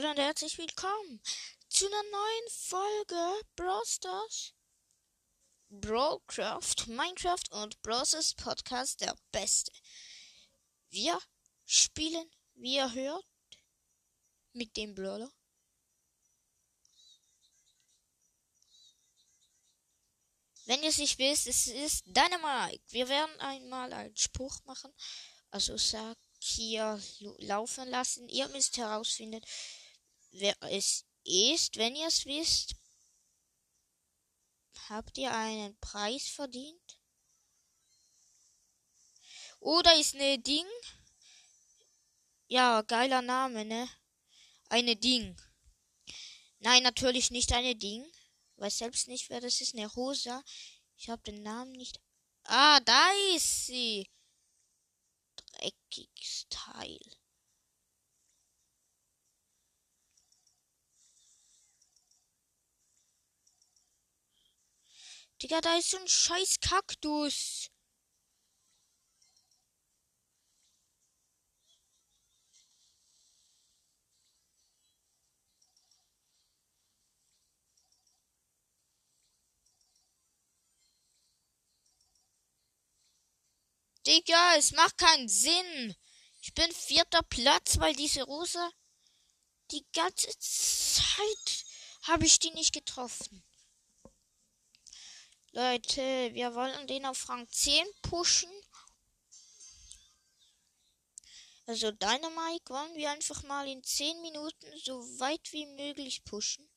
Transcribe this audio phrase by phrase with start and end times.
[0.00, 1.20] Hallo und herzlich willkommen
[1.68, 4.54] zu einer neuen Folge Brawl Stars,
[5.68, 9.70] Brawlcraft, Minecraft und Brawl Stars Podcast der beste.
[10.88, 11.18] Wir
[11.66, 13.26] spielen, wie ihr hört,
[14.54, 15.30] mit dem Brawler.
[20.64, 22.82] Wenn ihr es nicht wisst, es ist Dynamite.
[22.88, 24.94] Wir werden einmal einen Spruch machen.
[25.50, 26.98] Also sagt hier
[27.38, 28.28] laufen lassen.
[28.30, 29.44] Ihr müsst herausfinden,
[30.32, 31.76] wer es ist.
[31.76, 32.74] Wenn ihr es wisst,
[34.88, 36.98] habt ihr einen Preis verdient.
[39.60, 40.66] Oder ist ne Ding?
[42.48, 43.88] Ja, geiler Name, ne?
[44.68, 45.40] Eine Ding.
[46.58, 48.04] Nein, natürlich nicht eine Ding.
[48.56, 49.74] Weiß selbst nicht, wer das ist.
[49.74, 50.42] Ne Rosa.
[50.96, 52.00] Ich habe den Namen nicht.
[52.44, 54.10] Ah, da ist sie
[65.42, 67.70] Digga, da ist so ein scheiß Kaktus.
[84.06, 85.94] Digga, es macht keinen Sinn.
[86.42, 88.70] Ich bin vierter Platz, weil diese Rosa
[89.70, 91.64] die ganze Zeit
[92.02, 93.42] habe ich die nicht getroffen.
[95.52, 96.00] Leute,
[96.32, 98.50] wir wollen den auf Rang 10 pushen.
[101.66, 106.70] Also Dynamite wollen wir einfach mal in 10 Minuten so weit wie möglich pushen.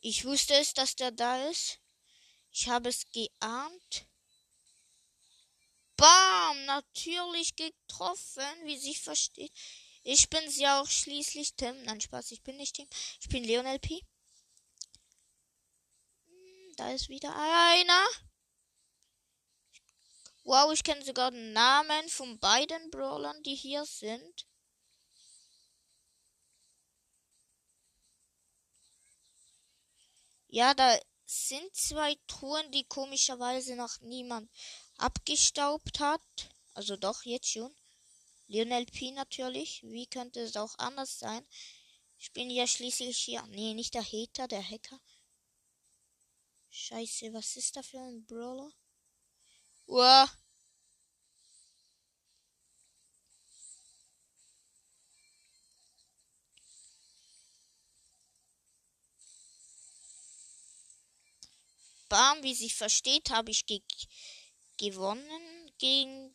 [0.00, 1.78] Ich wusste es, dass der da ist.
[2.50, 4.06] Ich habe es geahnt.
[6.02, 6.64] Bam!
[6.64, 9.52] Natürlich getroffen, wie sich versteht.
[10.02, 11.80] Ich bin's ja auch schließlich Tim.
[11.84, 12.88] Nein, Spaß, ich bin nicht Tim.
[13.20, 14.02] Ich bin Leon LP.
[16.26, 18.04] Hm, da ist wieder einer.
[20.42, 24.46] Wow, ich kenne sogar den Namen von beiden Brawlern, die hier sind.
[30.48, 34.50] Ja, da sind zwei Truhen, die komischerweise noch niemand
[35.02, 36.22] abgestaubt hat.
[36.74, 37.74] Also doch, jetzt schon.
[38.46, 39.82] Lionel P natürlich.
[39.82, 41.46] Wie könnte es auch anders sein?
[42.18, 43.42] Ich bin ja schließlich hier.
[43.48, 45.00] Nee, nicht der Hater, der Hacker.
[46.70, 48.72] Scheiße, was ist da für ein Brawler?
[49.86, 50.30] Uah.
[62.08, 63.64] Bam, wie sich versteht, habe ich
[64.82, 66.34] gewonnen gegen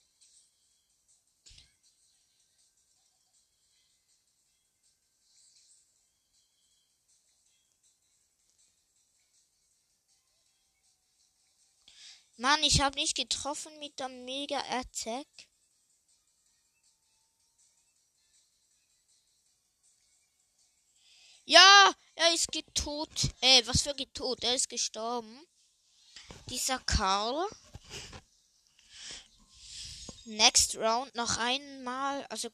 [12.37, 15.27] Mann, ich habe nicht getroffen mit der Mega Attack.
[21.45, 23.09] Ja, er ist getot.
[23.41, 24.43] Äh, was für getot?
[24.43, 25.47] Er ist gestorben
[26.49, 27.47] dieser Karl.
[30.27, 32.49] Next Round noch einmal, also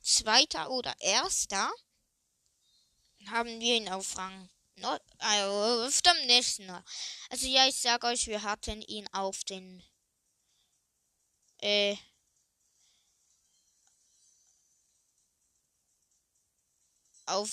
[0.00, 1.70] zweiter oder erster,
[3.26, 4.48] haben wir ihn auf Rang.
[4.76, 6.70] No, also auf dem nächsten.
[7.30, 9.82] Also ja, ich sag euch, wir hatten ihn auf den
[11.60, 11.96] äh,
[17.26, 17.52] auf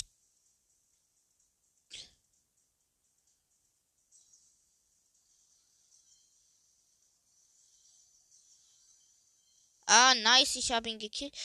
[9.94, 11.36] Ah, nice, ich habe ihn gekillt.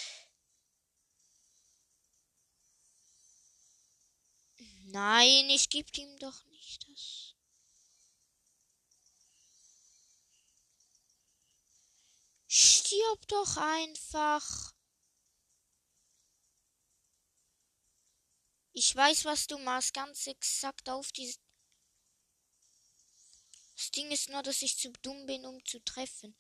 [4.84, 7.34] Nein, ich gebe ihm doch nicht das.
[12.47, 14.72] Stirb doch einfach.
[18.72, 21.34] Ich weiß, was du machst, ganz exakt auf die.
[23.75, 26.37] Das Ding ist nur, dass ich zu dumm bin, um zu treffen.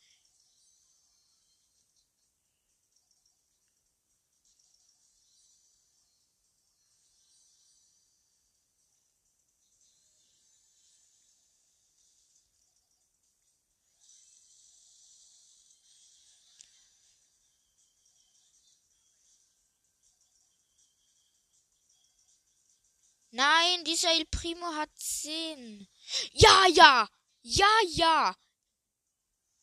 [23.36, 25.86] Nein, dieser El Primo hat 10.
[26.32, 27.06] Ja, ja.
[27.42, 28.36] Ja, ja.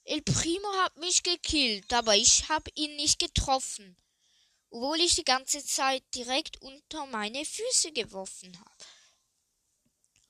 [0.04, 3.98] El Primo hat mich gekillt, aber ich habe ihn nicht getroffen.
[4.70, 8.86] Obwohl ich die ganze Zeit direkt unter meine Füße geworfen habe.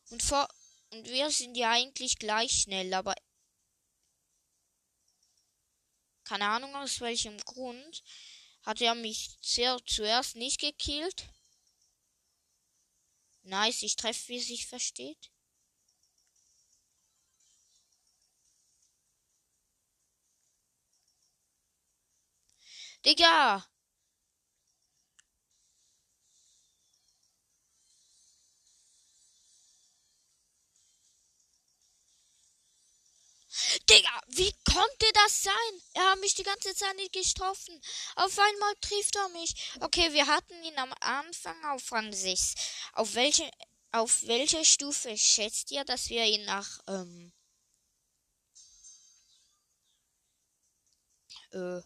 [0.10, 0.24] Und
[0.92, 3.14] und wir sind ja eigentlich gleich schnell, aber
[6.24, 8.04] keine Ahnung aus welchem Grund
[8.62, 11.26] hat er mich sehr zuerst nicht gekillt.
[13.46, 15.30] Nice, ich treffe, wie sich versteht.
[23.06, 23.64] Digga!
[33.90, 35.82] Digga, wie konnte das sein?
[35.94, 37.80] Er hat mich die ganze Zeit nicht getroffen.
[38.16, 39.72] Auf einmal trifft er mich.
[39.80, 42.56] Okay, wir hatten ihn am Anfang auf Rang 6.
[42.94, 43.50] Auf welche,
[43.92, 47.34] auf welcher Stufe schätzt ihr, dass wir ihn nach, ähm,
[51.52, 51.82] äh,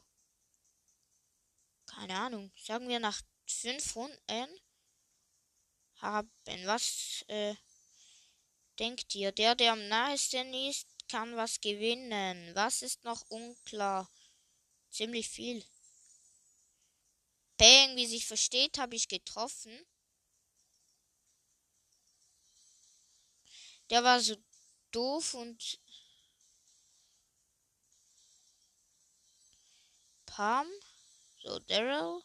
[1.86, 4.60] keine Ahnung, sagen wir nach fünf Runden
[5.96, 6.32] haben.
[6.66, 7.56] Was, äh,
[8.80, 9.32] denkt ihr?
[9.32, 12.54] Der, der am nahesten ist, kann was gewinnen.
[12.56, 14.10] Was ist noch unklar?
[14.90, 15.64] Ziemlich viel.
[17.58, 19.86] Bang, wie sich versteht, habe ich getroffen.
[23.90, 24.36] Der war so
[24.92, 25.80] doof und
[30.26, 30.68] Pam.
[31.42, 32.22] So, Daryl.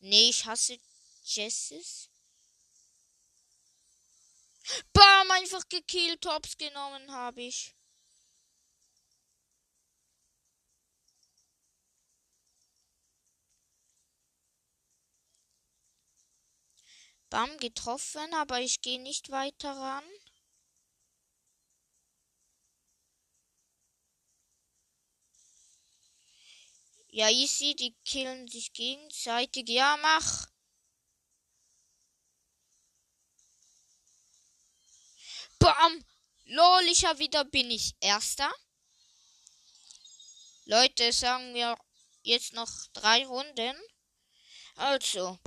[0.00, 0.78] Nee, ich hasse
[1.24, 2.10] Jessis.
[4.92, 7.74] Bam, einfach gekillt, Tops genommen habe ich.
[17.30, 20.04] Bam, getroffen, aber ich gehe nicht weiter ran.
[27.10, 29.68] Ja, easy, die killen sich gegenseitig.
[29.68, 30.46] Ja, mach.
[35.58, 36.04] Bam!
[36.44, 38.50] Lol, ich hab wieder bin ich Erster.
[40.64, 41.76] Leute, sagen wir
[42.22, 43.76] jetzt noch drei Runden.
[44.76, 45.38] Also.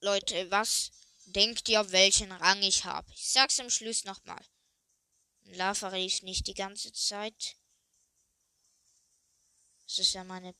[0.00, 0.90] Leute, was
[1.26, 3.10] denkt ihr, welchen Rang ich habe?
[3.12, 4.44] Ich sag's am Schluss nochmal.
[5.42, 7.56] Lava rief nicht die ganze Zeit.
[9.86, 10.54] Das ist ja meine.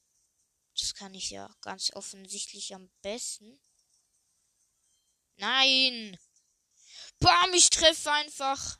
[0.78, 3.60] Das kann ich ja ganz offensichtlich am besten.
[5.40, 6.18] Nein.
[7.18, 8.78] Bam, ich treffe einfach.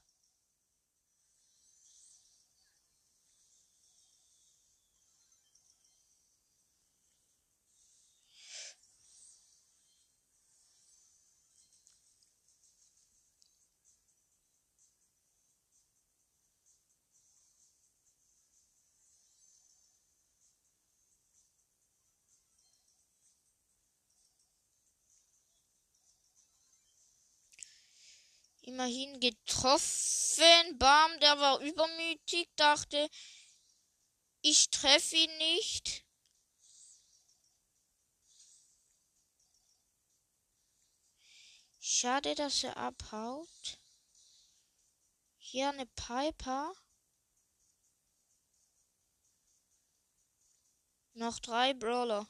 [28.70, 30.78] Immerhin getroffen.
[30.78, 33.10] Bam, der war übermütig, dachte,
[34.42, 36.06] ich treffe ihn nicht.
[41.80, 43.80] Schade, dass er abhaut.
[45.38, 46.72] Hier eine Piper.
[51.14, 52.28] Noch drei Brawler.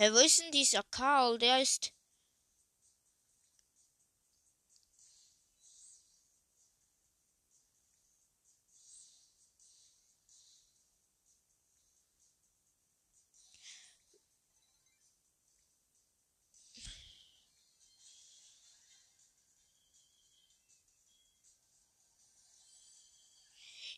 [0.00, 1.38] Hä, wo ist denn dieser Karl?
[1.38, 1.92] Der ist.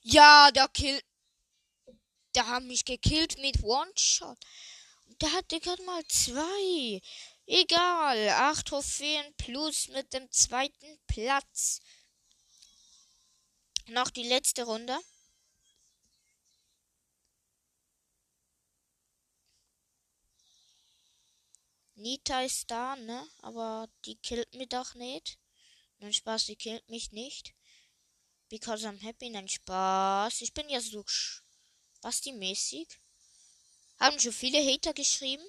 [0.02, 1.04] Ja, der killt.
[2.34, 4.38] Der hat mich gekillt mit One-Shot.
[5.20, 7.00] Der hatte gerade mal zwei.
[7.46, 8.28] Egal.
[8.30, 11.80] Acht Trophäen plus mit dem zweiten Platz.
[13.88, 14.98] Noch die letzte Runde.
[21.94, 23.28] Nita ist da, ne?
[23.42, 25.38] Aber die killt mich doch nicht.
[25.98, 27.54] Nein, Spaß, die killt mich nicht.
[28.48, 30.40] Because I'm happy, nein, Spaß.
[30.40, 31.04] Ich bin ja so
[32.00, 33.01] Basti-mäßig.
[34.02, 35.44] Haben schon viele Hater geschrieben.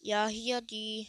[0.00, 1.08] Ja, hier die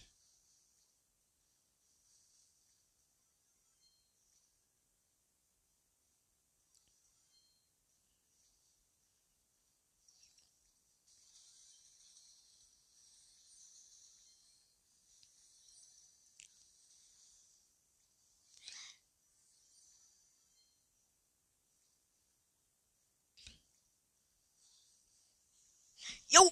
[26.31, 26.51] Jo!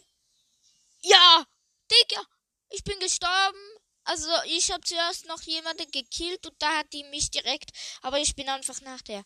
[1.02, 1.46] Ja!
[1.92, 2.22] Digga!
[2.70, 3.60] Ich bin gestorben.
[4.04, 7.72] Also ich habe zuerst noch jemanden gekillt und da hat die mich direkt.
[8.02, 9.24] Aber ich bin einfach nach der.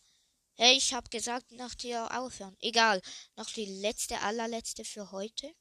[0.56, 2.56] Hey, ich habe gesagt, nach dir aufhören.
[2.60, 3.02] Egal.
[3.36, 5.54] Noch die letzte, allerletzte für heute.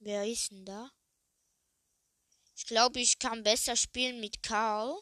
[0.00, 0.90] Wer ist denn da?
[2.56, 5.00] Ich glaube, ich kann besser spielen mit Karl.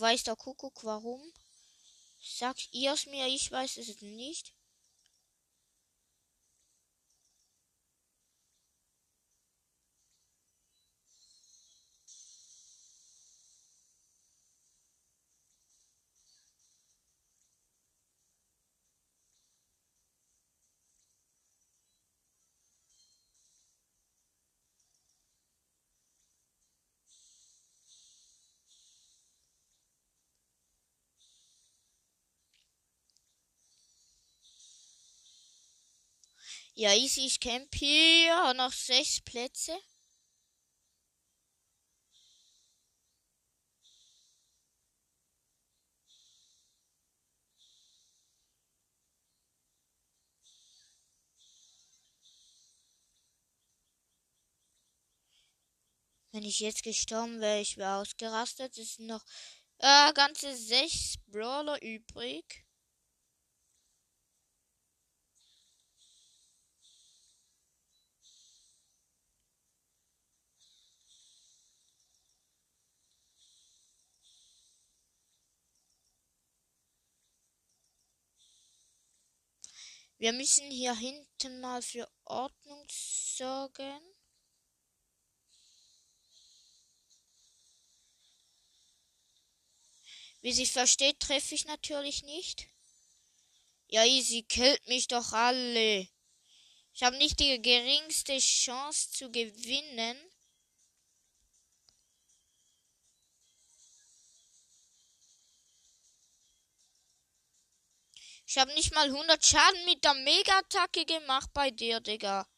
[0.00, 1.20] Weiß der Kuckuck warum?
[2.20, 4.52] Sagt ihr es mir, ich weiß es nicht.
[36.80, 38.54] Ja, easy, ich camp hier.
[38.54, 39.76] Noch sechs Plätze.
[56.30, 58.78] Wenn ich jetzt gestorben wäre, ich wäre ausgerastet.
[58.78, 59.24] Es sind noch
[59.78, 62.67] äh, ganze sechs Brawler übrig.
[80.18, 84.00] Wir müssen hier hinten mal für Ordnung sorgen.
[90.40, 92.66] Wie sie versteht, treffe ich natürlich nicht.
[93.86, 96.08] Ja, sie killt mich doch alle.
[96.94, 100.16] Ich habe nicht die geringste Chance zu gewinnen.
[108.48, 112.48] Ich habe nicht mal 100 Schaden mit der Mega-Attacke gemacht bei dir, Digga.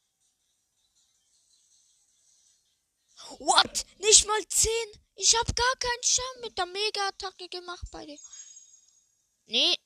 [3.40, 3.84] What?
[3.98, 4.70] Nicht mal 10?
[5.16, 8.18] Ich habe gar keinen Schaden mit der Mega-Attacke gemacht bei dir.
[9.46, 9.76] Nee.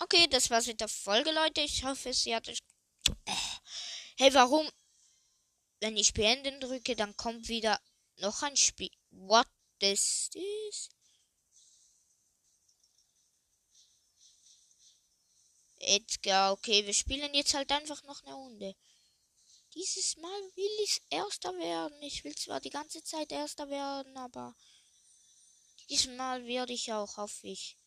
[0.00, 1.62] Okay, das war's mit der Folge, Leute.
[1.62, 2.58] Ich hoffe, sie hat euch...
[4.18, 4.70] Hey, warum?
[5.80, 7.80] Wenn ich beenden drücke, dann kommt wieder
[8.16, 8.90] noch ein Spiel.
[9.10, 9.48] What
[9.80, 10.90] is this?
[15.82, 18.74] Edgar, okay, wir spielen jetzt halt einfach noch eine Runde.
[19.74, 22.00] Dieses Mal will ich Erster werden.
[22.02, 24.54] Ich will zwar die ganze Zeit Erster werden, aber
[25.88, 27.78] diesmal werde ich auch, hoffe ich.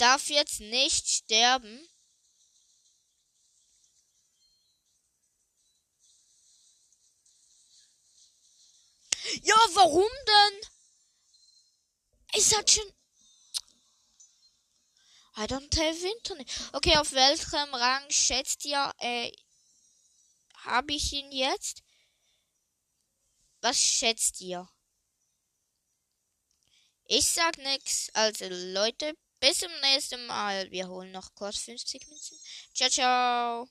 [0.00, 1.86] Darf jetzt nicht sterben.
[9.42, 10.60] Ja, warum denn?
[12.34, 12.88] Es hat schon.
[15.36, 16.50] I don't have Internet.
[16.72, 19.32] Okay, auf welchem Rang schätzt ihr, äh,
[20.64, 21.82] habe ich ihn jetzt?
[23.60, 24.68] Was schätzt ihr?
[27.04, 28.10] Ich sag nix.
[28.14, 30.70] Also Leute, bis zum nächsten Mal.
[30.70, 32.38] Wir holen noch kurz 50 Münzen.
[32.74, 33.68] Ciao, ciao.